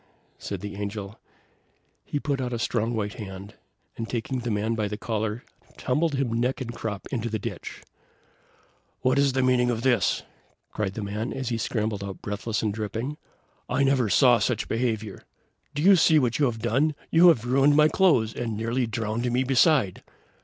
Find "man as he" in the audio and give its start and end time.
11.03-11.57